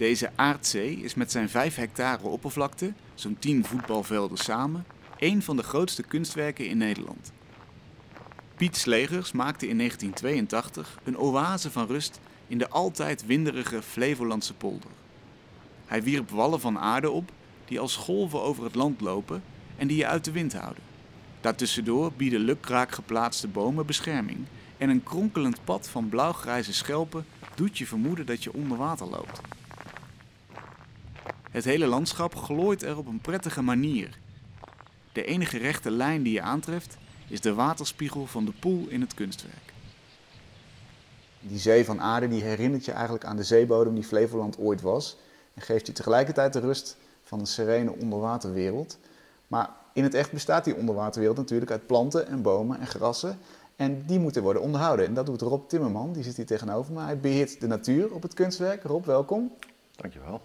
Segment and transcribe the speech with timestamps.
[0.00, 4.86] Deze aardzee is met zijn 5 hectare oppervlakte, zo'n 10 voetbalvelden samen,
[5.18, 7.32] een van de grootste kunstwerken in Nederland.
[8.56, 14.90] Piet Slegers maakte in 1982 een oase van rust in de altijd winderige Flevolandse polder.
[15.86, 17.32] Hij wierp wallen van aarde op
[17.64, 19.42] die als golven over het land lopen
[19.76, 20.82] en die je uit de wind houden.
[21.40, 24.38] Daartussendoor bieden lukraak geplaatste bomen bescherming
[24.78, 29.40] en een kronkelend pad van blauwgrijze schelpen doet je vermoeden dat je onder water loopt.
[31.50, 34.18] Het hele landschap glooit er op een prettige manier.
[35.12, 36.96] De enige rechte lijn die je aantreft
[37.28, 39.72] is de waterspiegel van de poel in het kunstwerk.
[41.40, 45.16] Die zee van aarde die herinnert je eigenlijk aan de zeebodem die Flevoland ooit was
[45.54, 48.98] en geeft je tegelijkertijd de rust van een serene onderwaterwereld.
[49.46, 53.38] Maar in het echt bestaat die onderwaterwereld natuurlijk uit planten en bomen en grassen.
[53.76, 55.06] En die moeten worden onderhouden.
[55.06, 57.00] En dat doet Rob Timmerman, die zit hier tegenover me.
[57.00, 58.82] Hij beheert de natuur op het kunstwerk.
[58.82, 59.52] Rob, welkom.
[59.96, 60.40] Dankjewel.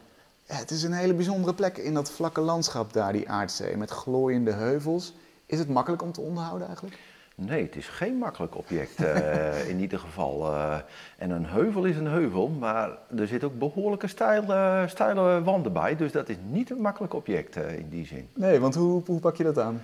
[0.47, 3.89] Ja, het is een hele bijzondere plek in dat vlakke landschap daar, die aardzee, met
[3.89, 5.13] glooiende heuvels.
[5.45, 6.99] Is het makkelijk om te onderhouden eigenlijk?
[7.35, 10.51] Nee, het is geen makkelijk object uh, in ieder geval.
[10.51, 10.77] Uh,
[11.17, 15.95] en een heuvel is een heuvel, maar er zitten ook behoorlijke steile, steile wanden bij.
[15.95, 18.29] Dus dat is niet een makkelijk object uh, in die zin.
[18.33, 19.81] Nee, want hoe, hoe pak je dat aan?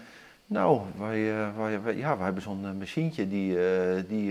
[0.52, 1.34] Nou, wij,
[1.84, 3.58] wij, ja, wij hebben zo'n machientje, die,
[4.08, 4.26] die,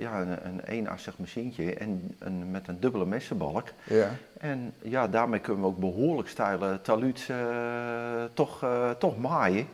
[0.00, 3.68] ja, een, een eenassig machientje en een, met een dubbele messenbalk.
[3.84, 4.08] Ja.
[4.38, 7.30] En ja, daarmee kunnen we ook behoorlijk steile taluuts
[8.34, 8.66] toch,
[8.98, 9.66] toch maaien.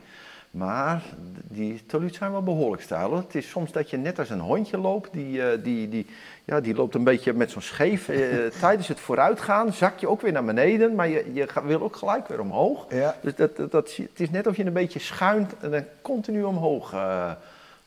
[0.58, 1.02] Maar
[1.48, 3.16] die taluut zijn wel behoorlijk stijl.
[3.16, 6.06] Het is soms dat je net als een hondje loopt, die, uh, die, die,
[6.44, 8.08] ja, die loopt een beetje met zo'n scheef.
[8.08, 11.96] Uh, tijdens het vooruitgaan zak je ook weer naar beneden, maar je, je wil ook
[11.96, 12.86] gelijk weer omhoog.
[12.90, 13.16] Ja.
[13.20, 16.42] Dus dat, dat, dat, het is net of je een beetje schuint en dan continu
[16.42, 17.30] omhoog uh,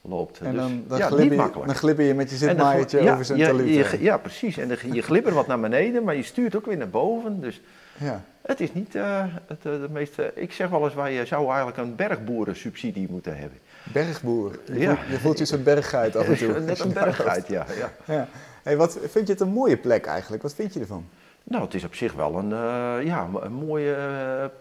[0.02, 0.39] loopt.
[0.39, 1.67] En dus, dan, dan, ja, glibber, niet je, makkelijk.
[1.67, 3.97] dan glibber je met je zitmaaiertje ja, over zijn taluut.
[3.99, 4.58] Ja, precies.
[4.58, 7.42] En dan, je glibbert wat naar beneden, maar je stuurt ook weer naar boven.
[7.42, 7.61] Dus
[8.02, 8.23] ja.
[8.41, 10.31] Het is niet uh, het uh, de meeste.
[10.35, 13.59] Ik zeg wel eens, wij zouden eigenlijk een bergboerensubsidie moeten hebben.
[13.93, 14.59] Bergboer?
[14.65, 14.95] Je, ja.
[14.95, 16.59] voelt, je voelt je zo'n berggeit af en toe.
[16.59, 17.65] Net een berggeit, ja.
[17.77, 17.92] ja.
[18.14, 18.27] ja.
[18.64, 20.43] Hey, wat vind je het een mooie plek eigenlijk?
[20.43, 21.05] Wat vind je ervan?
[21.43, 23.95] Nou, het is op zich wel een, uh, ja, een mooie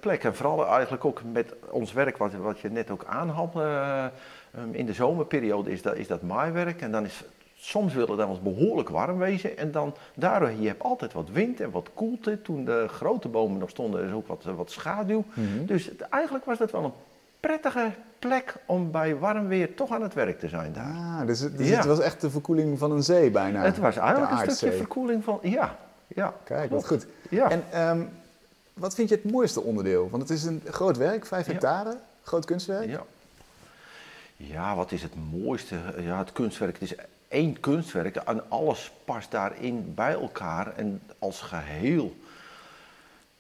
[0.01, 0.25] plek.
[0.25, 3.55] En vooral eigenlijk ook met ons werk, wat, wat je net ook aanhad.
[3.55, 6.81] Um, in de zomerperiode is dat, is dat maaiwerk.
[6.81, 7.25] En dan is
[7.61, 9.59] soms wilde het dan eens behoorlijk warm wezen.
[9.59, 12.43] En dan daardoor, je hebt altijd wat wind en wat koelte.
[12.43, 15.25] Toen de grote bomen nog stonden, is ook wat, wat schaduw.
[15.35, 15.67] Mm -hmm.
[15.67, 16.93] Dus het, eigenlijk was dat wel een
[17.41, 20.85] prettige plek om bij warm weer toch aan het werk te zijn daar.
[20.85, 21.77] Ah, dus, dus ja.
[21.77, 23.63] het was echt de verkoeling van een zee bijna.
[23.63, 25.77] Het was eigenlijk een stukje verkoeling van, ja.
[26.07, 27.07] ja Kijk, wat goed.
[27.31, 27.51] Ja.
[27.51, 28.09] En um,
[28.75, 30.11] wat vind je het mooiste onderdeel?
[30.11, 32.91] Want het is een groot werk, vijf hectare, groot kunstwerk.
[32.91, 33.03] Ja.
[34.37, 35.77] Ja, wat is het mooiste?
[35.99, 36.73] Ja, het kunstwerk.
[36.73, 36.95] Het is
[37.31, 42.17] één kunstwerk en alles past daarin bij elkaar en als geheel.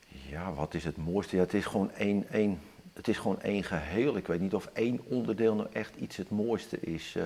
[0.08, 1.36] Ja, wat is het mooiste?
[1.36, 2.60] Het is gewoon één, één,
[2.94, 4.16] het is gewoon één geheel.
[4.16, 7.14] Ik weet niet of één onderdeel nou echt iets het mooiste is.
[7.16, 7.24] Uh,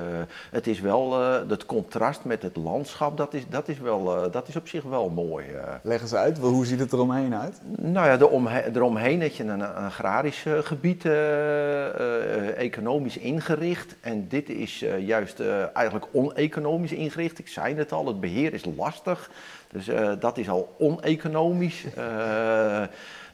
[0.51, 4.33] het is wel uh, het contrast met het landschap, dat is, dat is, wel, uh,
[4.33, 5.47] dat is op zich wel mooi.
[5.83, 7.61] Leg eens uit, hoe ziet het eromheen uit?
[7.77, 11.05] Nou ja, eromheen, eromheen heb je een, een agrarisch gebied,
[12.57, 13.97] economisch ingericht.
[14.01, 15.41] En dit is juist
[15.73, 17.39] eigenlijk oneconomisch ingericht.
[17.39, 19.31] Ik zei het al, het beheer is lastig.
[19.73, 21.85] Dus dat is al oneconomisch.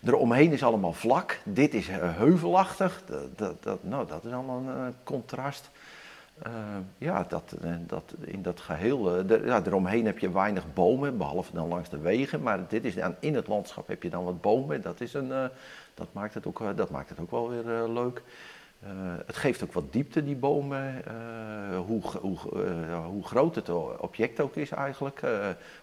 [0.05, 4.77] Eromheen is allemaal vlak, dit is heuvelachtig, dat, dat, dat nou, dat is allemaal een
[4.77, 5.71] uh, contrast.
[6.47, 6.53] Uh,
[6.99, 7.55] ja, dat,
[7.87, 12.43] dat, in dat geheel, ja, eromheen heb je weinig bomen, behalve dan langs de wegen,
[12.43, 15.28] maar dit is dan, in het landschap heb je dan wat bomen, dat, is een,
[15.94, 18.22] dat, maakt, het ook, dat maakt het ook wel weer leuk.
[19.26, 21.02] Het geeft ook wat diepte, die bomen,
[21.86, 22.38] hoe, hoe,
[23.06, 23.68] hoe groot het
[23.98, 25.20] object ook is eigenlijk.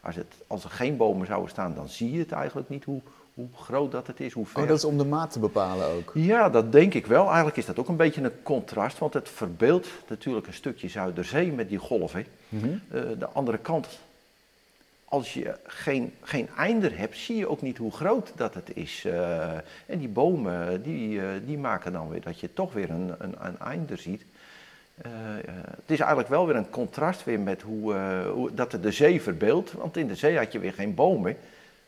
[0.01, 3.01] als, het, als er geen bomen zouden staan, dan zie je het eigenlijk niet hoe,
[3.37, 4.61] hoe groot dat het is, hoe ver.
[4.61, 6.11] Oh, dat is om de maat te bepalen ook?
[6.13, 7.25] Ja, dat denk ik wel.
[7.25, 11.51] Eigenlijk is dat ook een beetje een contrast, want het verbeeldt natuurlijk een stukje Zuiderzee
[11.51, 12.25] met die golven.
[12.49, 12.81] Mm -hmm.
[12.91, 13.99] uh, de andere kant,
[15.09, 19.03] als je geen, geen einder hebt, zie je ook niet hoe groot dat het is.
[19.05, 19.53] Uh,
[19.85, 23.35] en die bomen, die, uh, die maken dan weer dat je toch weer een, een,
[23.39, 24.23] een einder ziet.
[25.01, 27.93] het is eigenlijk wel weer een contrast weer met hoe,
[28.33, 31.37] hoe dat de zee verbeeldt, want in de zee had je weer geen bomen.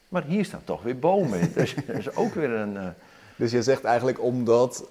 [0.09, 1.39] Maar hier staan toch weer bomen.
[1.53, 2.93] dus dat is ook weer een.
[3.35, 4.89] Dus je zegt eigenlijk omdat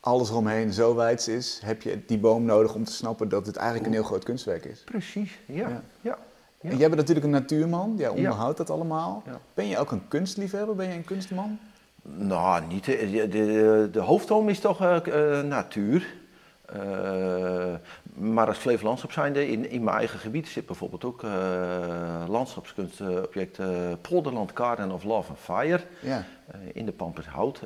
[0.00, 3.56] alles eromheen zo wijd is, heb je die boom nodig om te snappen dat het
[3.56, 4.82] eigenlijk een heel groot kunstwerk is.
[4.84, 5.68] Precies, ja.
[5.68, 5.82] ja.
[6.00, 6.18] ja.
[6.66, 6.72] Ja.
[6.72, 9.22] En jij bent natuurlijk een natuurman, jij onderhoudt dat allemaal.
[9.54, 10.74] Ben je ook een kunstliefhebber?
[10.74, 11.58] Ben je een kunstman?
[12.02, 12.84] Nou, niet.
[12.84, 16.14] De, de, de hoofdtoom is toch uh, uh, natuur.
[16.74, 17.74] Uh,
[18.14, 23.68] maar als Flevolandschap zijnde, in, in mijn eigen gebied zit bijvoorbeeld ook uh, landschapskunstobject uh,
[24.00, 26.24] Polderland Garden of Love and Fire ja.
[26.72, 27.60] in de Pampershout.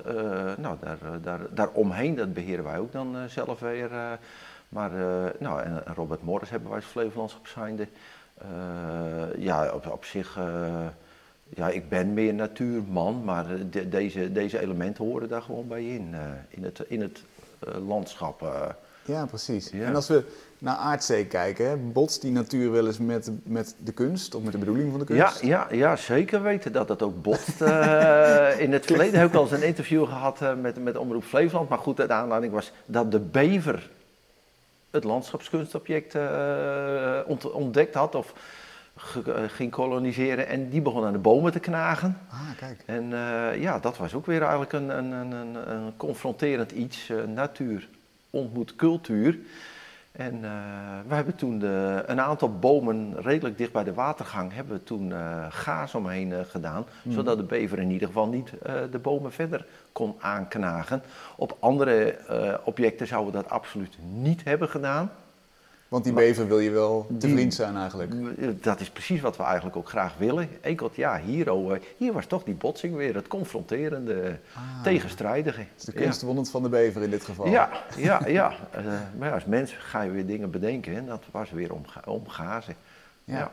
[0.57, 3.91] nou, daar, daar, daaromheen, dat beheren wij ook dan zelf weer.
[4.69, 4.91] maar,
[5.39, 7.89] nou, en, Robert Morris hebben wij als Flevolandschap zijnde.
[9.39, 10.39] Ja, op, op zich
[11.49, 13.47] ja, ik ben meer natuurman, maar
[13.89, 16.15] deze, deze elementen horen daar gewoon bij in,
[16.49, 17.23] in het, in het
[17.83, 18.43] landschap.
[19.05, 19.71] Ja, precies.
[19.71, 20.25] En als we
[20.59, 24.53] naar Aardzee kijken, hè, botst die natuur wel eens met, met de kunst of met
[24.53, 25.41] de bedoeling van de kunst?
[25.41, 27.61] Ja, ja, ja zeker weten dat dat ook botst.
[27.61, 31.25] uh, in het verleden heb ik al eens een interview gehad uh, met, met Omroep
[31.25, 33.91] Flevoland, maar goed, de aanleiding was dat de bever
[34.91, 37.21] het landschapskunstobject uh,
[37.53, 38.35] ontdekt had of
[39.47, 42.19] ging koloniseren en die begon aan de bomen te knagen.
[42.31, 42.83] Ah, kijk.
[42.87, 43.09] En
[43.61, 47.89] ja, dat was ook weer eigenlijk een, een, een, een confronterend iets, natuur
[48.31, 49.39] ontmoet cultuur.
[50.13, 50.51] En uh,
[51.07, 55.11] we hebben toen de, een aantal bomen redelijk dicht bij de watergang hebben we toen
[55.11, 57.13] uh, gaas omheen uh, gedaan, mm.
[57.13, 58.53] zodat de bever in ieder geval niet
[58.91, 61.03] de bomen verder kon aanknagen.
[61.37, 62.19] Op andere
[62.65, 65.11] objecten zouden we dat absoluut niet hebben gedaan.
[65.91, 68.13] Want die bever wil je wel te vriend zijn eigenlijk.
[68.63, 70.49] Dat is precies wat we eigenlijk ook graag willen.
[70.61, 75.61] Enkel, ja, hier, oh, hier was toch die botsing weer, het confronterende, ah, tegenstrijdige.
[75.61, 76.53] Het is de kunstwondend ja.
[76.53, 77.49] van de bever in dit geval.
[77.49, 78.53] Ja, ja, ja.
[78.79, 78.85] Uh,
[79.19, 82.75] maar als mens ga je weer dingen bedenken en dat was weer om, omgazen.
[83.25, 83.39] Ja.
[83.39, 83.51] ja.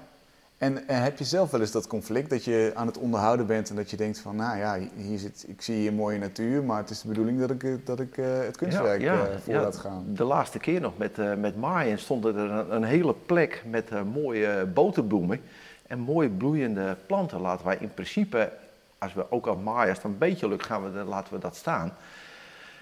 [0.57, 3.69] En, en, heb je zelf wel eens dat conflict dat je aan het onderhouden bent
[3.69, 6.77] en dat je denkt van, nou ja, hier zit, ik zie hier mooie natuur, maar
[6.77, 9.35] het is de bedoeling dat ik, eh, dat ik uh, het kunstwerk ja, ja, uh,
[9.43, 10.05] voor ja, laat gaan.
[10.07, 13.89] De laatste keer nog met, uh, met Maaien stond er een, een hele plek met
[14.13, 15.41] mooie boterbloemen
[15.87, 17.41] en mooie bloeiende planten.
[17.41, 18.51] Laten wij in principe,
[18.97, 21.55] als we ook al maaien, als het een beetje lukt, gaan we, laten we dat
[21.55, 21.93] staan.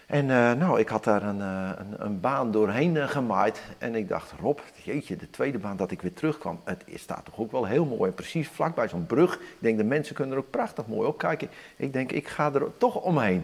[0.05, 3.61] En uh, nou, ik had daar een, uh, een, een, baan doorheen uh, gemaaid.
[3.77, 6.59] En ik dacht, Rob, jeetje, de tweede baan dat ik weer terugkwam.
[6.63, 8.09] Het staat toch ook wel heel mooi.
[8.09, 9.33] En precies vlakbij zo'n brug.
[9.35, 11.49] Ik denk, de mensen kunnen er ook prachtig mooi op kijken.
[11.75, 13.43] Ik denk, ik ga er toch omheen.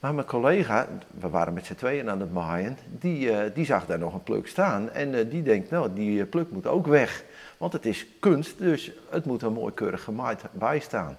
[0.00, 3.98] Maar mijn collega, we waren met z'n tweeën aan het maaien, die, die zag daar
[3.98, 4.90] nog een pluk staan.
[4.90, 7.24] En die denkt, nou, die pluk moet ook weg.
[7.58, 11.16] Want het is kunst, dus het moet er mooi keurig gemaaid bij staan.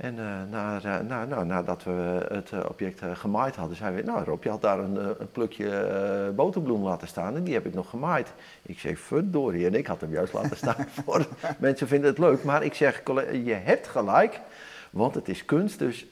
[0.00, 4.24] En uh, na, na, nou, nadat we het uh, object gemaaid hadden, zeiden we, nou
[4.24, 7.90] Rob, je had daar een, een plukje boterbloem laten staan en die heb ik nog
[7.90, 8.32] gemaaid.
[8.62, 11.26] Ik zeg, verdorie, en ik had hem juist laten staan voor
[11.58, 12.44] mensen vinden het leuk.
[12.44, 13.02] Maar ik zeg,
[13.44, 14.40] je hebt gelijk,
[14.90, 16.06] want het is kunst, dus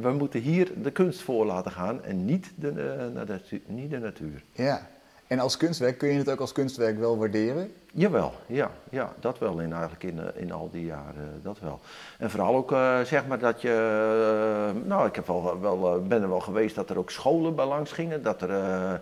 [0.00, 4.42] we moeten hier de kunst voor laten gaan en niet de, de, niet de natuur.
[4.52, 4.86] Ja,
[5.26, 7.72] en als kunstwerk, kun je het ook als kunstwerk wel waarderen?
[7.92, 11.80] Jawel, ja, ja dat wel in, eigenlijk in, eh, in al die jaren, dat wel.
[12.18, 16.28] En vooral ook uh, zeg maar dat je, nou ik heb wel, wel, ben er
[16.28, 19.00] wel geweest dat er ook scholen bij langs gingen, dat er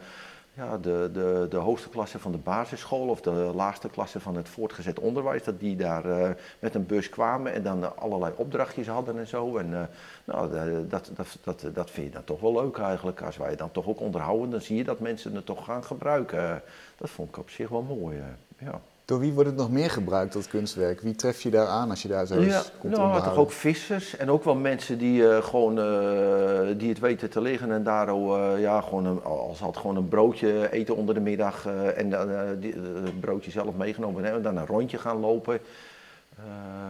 [0.57, 4.49] ja, de, de, de hoogste klasse van de basisschool of de laagste klasse van het
[4.49, 9.19] voortgezet onderwijs, dat die daar uh, met een bus kwamen en dan allerlei opdrachtjes hadden
[9.19, 9.57] en zo.
[9.57, 9.83] En uh,
[10.25, 10.51] nou,
[10.89, 13.23] dat, dat, dat, dat vind je dan toch wel leuk eigenlijk.
[13.23, 16.63] Als wij dan toch ook onderhouden, dan zie je dat mensen het toch gaan gebruiken.
[16.97, 18.23] Dat vond ik op zich wel mooi.
[18.59, 18.81] ja.
[19.05, 21.01] Door wie wordt het nog meer gebruikt, dat kunstwerk?
[21.01, 23.53] Wie tref je daar aan als je daar zo eens ja, komt nou, toch ook
[23.53, 27.83] vissers en ook wel mensen die uh, gewoon uh, die het weten te liggen en
[27.83, 32.11] daar uh, ja, gewoon een, als had gewoon een broodje eten onder de middag en
[32.11, 35.61] dan het broodje zelf meegenomen en dan een rondje gaan lopen.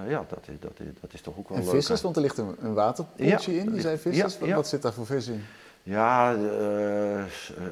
[0.08, 1.74] ja, dat is, dat, is, dat is toch ook wel en leuk.
[1.74, 4.38] vissers, want er ligt een, een waterpoeltje in, die zijn vissers.
[4.38, 5.44] Wat, wat zit daar voor vis in?
[5.86, 7.24] Ja, uh,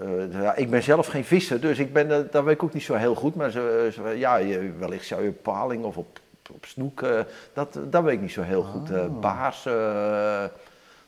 [0.02, 2.82] uh, ik ben zelf geen visser, dus ik ben, uh, dat weet ik ook niet
[2.82, 3.34] zo heel goed.
[3.34, 4.40] Maar ja,
[4.78, 6.18] wellicht zou je paling of op,
[6.50, 7.06] op snoek,
[7.52, 8.90] dat, dat weet ik niet zo heel goed.
[8.90, 9.20] Oh.
[9.20, 9.62] baars,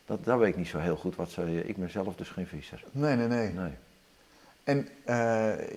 [0.05, 1.17] dat, dat weet ik niet zo heel goed.
[1.17, 2.85] Wat ze, ik ben zelf dus geen visser.
[2.91, 3.53] Nee, nee, nee.
[3.53, 3.73] nee.
[4.65, 4.89] En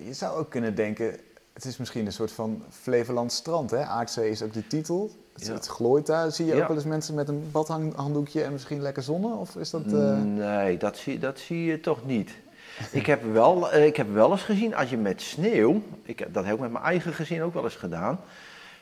[0.04, 1.16] je zou ook kunnen denken,
[1.58, 3.84] het is misschien een soort van Flevoland strand, hè?
[3.84, 5.10] Aardzee is ook de titel.
[5.32, 5.52] Het, ja.
[5.52, 6.32] het glooit daar.
[6.32, 9.36] Zie je ook wel eens mensen met een badhanddoekje en misschien lekker zonnen?
[9.36, 10.22] Of is dat, uh...
[10.22, 12.30] Nee, dat zie, dat zie je toch niet.
[12.90, 16.44] ik, heb wel, uh, ik heb wel eens gezien, als je met sneeuw, ik, dat
[16.44, 18.20] heb ik met mijn eigen gezin ook wel eens gedaan.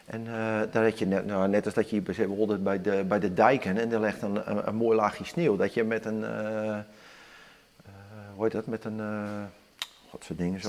[0.06, 3.18] En uh, daar had je net, nou, net als dat je bijvoorbeeld bij de, bij
[3.18, 6.25] de dijken en er legt een, een, een mooi laagje sneeuw, dat je met een,
[8.35, 9.00] hoe heet dat, met een
[10.25, 10.61] soort dingen.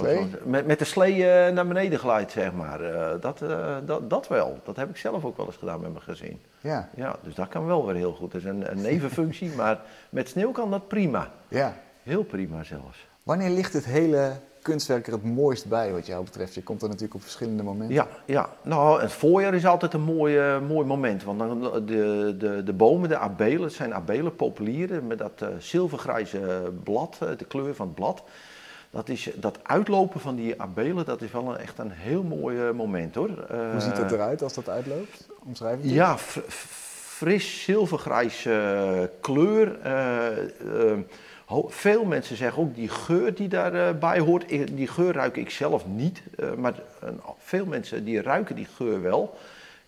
[0.46, 2.82] Met, met de slee uh, naar beneden glijdt, zeg maar.
[2.82, 4.60] Uh, dat, uh, dat, dat wel.
[4.64, 6.40] Dat heb ik zelf ook wel eens gedaan met mijn gezin.
[6.62, 6.90] Ja.
[6.96, 8.32] ja dus dat kan wel weer heel goed.
[8.32, 11.32] Dat is een, een nevenfunctie, maar met sneeuw kan dat prima.
[11.48, 11.74] Ja.
[12.04, 13.08] Heel prima zelfs.
[13.24, 16.54] Wanneer ligt het hele kunstwerk er het mooist bij, wat jou betreft?
[16.54, 17.96] Je komt er natuurlijk op verschillende momenten.
[17.96, 18.50] Ja, ja.
[18.62, 21.24] nou, het voorjaar is altijd een mooi, mooi moment.
[21.24, 26.72] Want dan de, de, de bomen, de abelen, het zijn abelen, populieren met dat zilvergrijze
[26.84, 28.24] blad, de kleur van het blad.
[28.90, 32.72] Dat, is, dat uitlopen van die abelen, dat is wel een, echt een heel mooi
[32.72, 33.30] moment hoor.
[33.72, 35.28] Hoe ziet dat eruit als dat uitloopt?
[35.46, 38.48] Omschrijf het Ja, fris zilvergrijs
[39.22, 39.78] kleur.
[41.68, 44.50] Veel mensen zeggen ook die geur die daarbij hoort.
[44.50, 46.22] Die geur ruik ik zelf niet,
[46.58, 46.74] maar
[47.38, 49.38] veel mensen die ruiken die geur wel.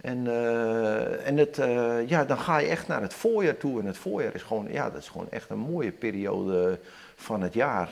[0.01, 3.79] En, uh, en het, uh, ja, dan ga je echt naar het voorjaar toe.
[3.79, 6.79] En het voorjaar is gewoon, ja, dat is gewoon echt een mooie periode
[7.15, 7.89] van het jaar.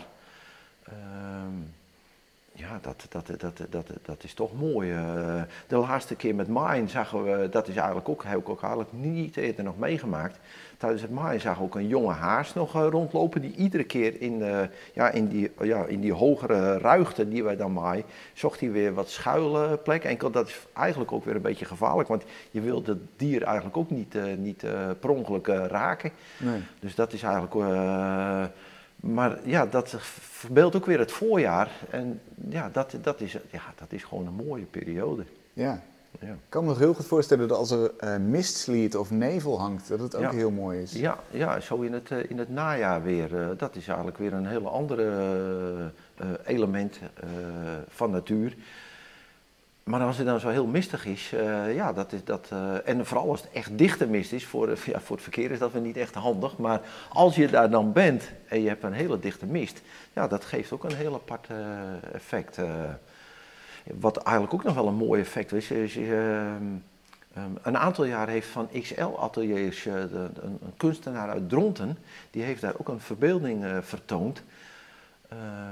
[0.89, 0.95] Uh,
[2.57, 4.91] ja, dat, dat, dat, dat, dat is toch mooi.
[4.91, 8.61] Uh, de laatste keer met Mine zagen we, dat is eigenlijk ook, heb ik ook
[8.61, 10.39] eigenlijk niet eerder nog meegemaakt.
[10.77, 14.21] Tijdens het maaien zag ik ook een jonge haas nog uh, rondlopen die iedere keer
[14.21, 14.59] in, uh,
[14.93, 18.03] ja, in, die, ja, in die hogere ruigte die wij dan maaien,
[18.33, 20.03] zocht hij weer wat schuilplek.
[20.03, 23.77] Enkel dat is eigenlijk ook weer een beetje gevaarlijk, want je wilt het dier eigenlijk
[23.77, 24.65] ook niet, uh, niet
[24.99, 26.11] per ongeluk raken.
[26.37, 26.61] Nee.
[26.79, 27.53] Dus dat is eigenlijk
[28.99, 31.71] maar ja, dat verbeeldt ook weer het voorjaar.
[31.89, 35.23] En ja dat, dat, is, ja, dat is gewoon een mooie periode.
[35.53, 35.81] Ja.
[36.19, 36.27] ja.
[36.27, 39.87] Ik kan me nog heel goed voorstellen dat als er uh, mistsliet of nevel hangt,
[39.87, 40.91] dat het ook heel mooi is.
[40.91, 43.31] Ja, ja zo in het, uh, in het najaar weer.
[43.31, 45.91] Uh, dat is eigenlijk weer een hele andere
[46.43, 46.99] element
[47.87, 48.55] van natuur.
[49.87, 52.49] Maar als het dan zo heel mistig is, uh, ja, dat is dat.
[52.53, 55.59] Uh, en vooral als het echt dichte mist is, voor, ja, voor het verkeer is
[55.59, 56.57] dat weer niet echt handig.
[56.57, 59.81] Maar als je daar dan bent en je hebt een hele dichte mist,
[60.13, 61.47] ja, dat geeft ook een heel apart
[62.13, 62.59] effect.
[63.83, 66.83] wat eigenlijk ook nog wel een mooi effect is, is um,
[67.61, 71.97] een aantal jaar heeft van XL Ateliers een, een, kunstenaar uit Dronten,
[72.31, 74.43] die heeft daar ook een verbeelding vertoond.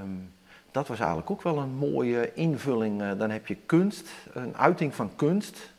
[0.02, 0.34] Um,
[0.76, 3.02] dat was eigenlijk ook wel een mooie invulling.
[3.02, 5.74] Eh, dan heb je kunst, een uiting van kunst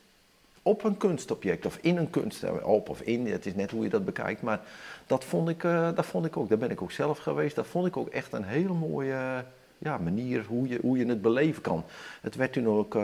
[0.62, 3.82] op een kunstobject of in een kunst, eh, op of in, het is net hoe
[3.82, 4.60] je dat bekijkt, maar
[5.06, 7.66] dat vond ik, uh, dat vond ik ook, daar ben ik ook zelf geweest, dat
[7.66, 9.44] vond ik ook echt een hele mooie
[9.78, 11.84] ja, manier hoe je, hoe je het beleven kan.
[12.20, 12.98] Het werd toen ook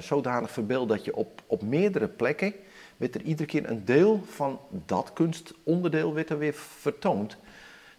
[0.00, 2.54] zodanig verbeeld dat je op, op meerdere plekken,
[2.96, 7.36] werd er iedere keer een deel van dat kunstonderdeel werd er weer vertoond.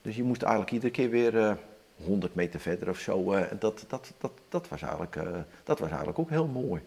[0.01, 1.57] Dus je moest eigenlijk iedere keer weer
[2.05, 3.33] 100 meter verder of zo.
[3.33, 5.24] Uh, dat, dat, dat, dat, was eigenlijk, uh,
[5.63, 6.81] dat was eigenlijk ook heel mooi.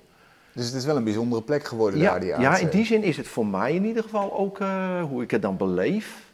[0.52, 3.02] Dus het is wel een bijzondere plek geworden ja, daar, die Ja, in die zin
[3.02, 6.24] is het voor mij in ieder geval ook, uh, hoe ik het dan beleef,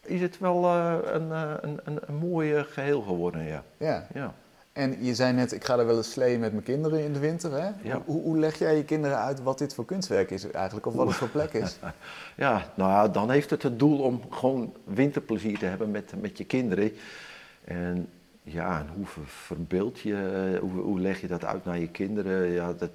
[0.00, 3.62] is het wel een, een, een, een mooi geheel geworden, ja.
[3.76, 4.06] ja.
[4.14, 4.34] ja.
[4.76, 7.18] En je zei net, ik ga er wel eens slee met mijn kinderen in de
[7.18, 7.52] winter.
[7.52, 7.70] Hè?
[7.82, 8.02] Ja.
[8.04, 11.06] Hoe, hoe, leg jij je kinderen uit wat dit voor kunstwerk is eigenlijk, of wat
[11.06, 11.78] het voor plek is?
[12.36, 16.38] ja, nou ja, dan heeft het het doel om gewoon winterplezier te hebben met, met
[16.38, 16.92] je kinderen.
[17.64, 18.08] En
[18.48, 22.46] ja, en hoe verbeeld je, hoe, hoe, leg je dat uit naar je kinderen?
[22.46, 22.90] Ja, dat,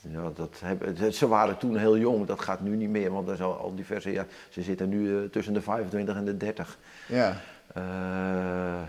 [0.00, 3.36] ja, dat hebben, ze waren toen heel jong, dat gaat nu niet meer, want er
[3.36, 6.78] zijn al diverse, ja, ze zitten nu uh, tussen de 25 en de 30.
[7.08, 7.36] Ja.
[7.76, 8.82] Uh,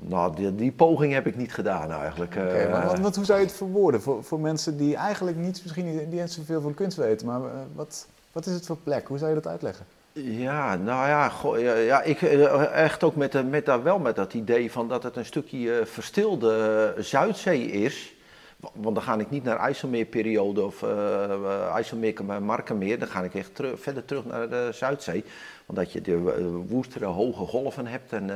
[0.00, 2.34] nou, die, die, poging heb ik niet gedaan eigenlijk.
[2.34, 5.96] Okay, wat, wat, hoe zou je het verwoorden voor, voor mensen die eigenlijk niet, misschien
[5.96, 7.40] niet, niet zoveel van kunst weten, maar
[7.74, 9.08] wat, wat is het voor plek?
[9.08, 9.86] Hoe zou je dat uitleggen?
[10.16, 14.70] Ja, nou ja, ja, ik eh, echt ook met, met, daar wel met dat idee
[14.72, 18.14] van dat het een stukje eh, verstilde Zuidzee is.
[18.72, 22.98] Want dan ga ik niet naar IJsselmeerperiode of uh, IJsselmeer Markenmeer.
[22.98, 25.24] Dan ga ik echt verder terug naar de Zuidzee.
[25.66, 26.16] omdat je de
[26.68, 28.26] woestere hoge golven hebt en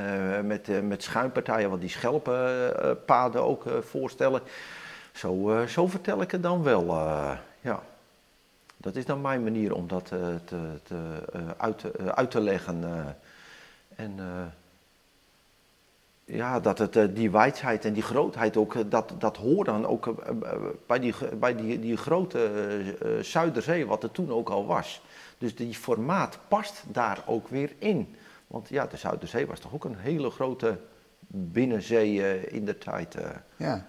[0.46, 4.40] met, met schuimpartijen wat die schelpenpaden ook voorstellen.
[5.12, 6.96] Zo, zo vertel ik het dan wel.
[8.80, 12.30] Dat is dan mijn manier om dat uh, te, te, uh, uit, te, uh, uit,
[12.30, 12.84] te leggen.
[13.96, 14.18] en
[16.24, 20.14] ja, dat het, die wijdheid en die grootheid ook, dat, dat hoort dan ook
[20.86, 25.02] bij, die, bij die, die grote Zuiderzee, wat er toen ook al was.
[25.38, 28.16] Dus die formaat past daar ook weer in.
[28.46, 30.78] Want ja, de Zuiderzee was toch ook een hele grote
[31.26, 33.14] binnenzee in de tijd.
[33.14, 33.42] Ja.
[33.56, 33.84] ja.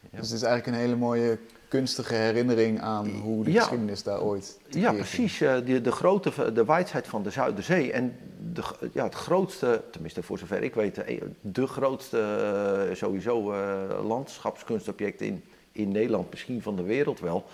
[0.00, 1.38] dus het is eigenlijk een hele mooie
[1.72, 4.58] kunstige herinnering aan hoe de geschiedenis daar ooit.
[4.68, 5.40] Ja, precies.
[5.40, 7.92] Uh, de, de grootte, de wijdheid van de Zuiderzee.
[7.92, 8.16] En
[8.52, 8.62] de,
[8.92, 13.54] ja, het grootste, tenminste voor zover ik weet, eh, de grootste sowieso
[14.02, 17.44] landschapskunstobject in, in Nederland, misschien van de wereld wel.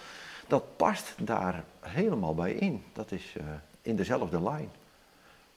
[0.47, 2.83] Dat past daar helemaal bij in.
[2.93, 3.37] Dat is
[3.83, 4.71] in dezelfde lijn.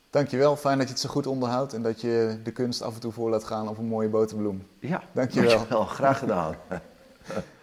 [0.09, 2.99] Dankjewel, fijn dat je het zo goed onderhoudt en dat je de kunst af en
[2.99, 4.67] toe voor laat gaan op een mooie boterbloem.
[4.79, 5.49] Ja, dankjewel.
[5.49, 5.85] dankjewel.
[5.85, 6.55] Graag gedaan.